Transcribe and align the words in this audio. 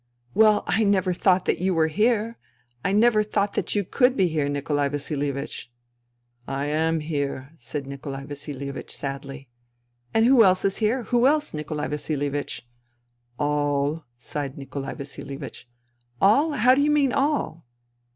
"Well, 0.33 0.63
I 0.65 0.83
never 0.83 1.13
thought 1.13 1.45
that 1.45 1.59
you 1.59 1.75
were 1.75 1.85
here! 1.85 2.39
I 2.83 2.91
never 2.91 3.21
thought 3.21 3.53
that 3.53 3.75
you 3.75 3.83
could 3.83 4.17
be 4.17 4.27
here, 4.29 4.49
Nikolai 4.49 4.89
Vasihevich."" 4.89 5.67
I 6.61 6.65
am 6.65 7.01
here," 7.01 7.51
said 7.55 7.85
Nikolai 7.85 8.25
Vasilievich 8.25 8.97
sadly." 8.97 9.47
And 10.15 10.25
who 10.25 10.43
else 10.43 10.65
is 10.65 10.77
here, 10.77 11.03
who 11.03 11.27
else, 11.27 11.53
Nikolai 11.53 11.85
Vasilie 11.87 12.31
vich?"" 12.31 12.67
All," 13.37 14.05
sighed 14.17 14.57
Nikolai 14.57 14.95
Vasilievich." 14.95 15.69
All! 16.19 16.53
How 16.53 16.73
do 16.73 16.81
you 16.81 16.89
mean 16.89 17.13
all 17.13 17.67